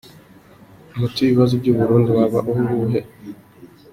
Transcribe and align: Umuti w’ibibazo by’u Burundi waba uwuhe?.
Umuti 0.93 1.19
w’ibibazo 1.21 1.53
by’u 1.61 1.75
Burundi 1.79 2.09
waba 2.17 2.39
uwuhe?. 2.51 2.99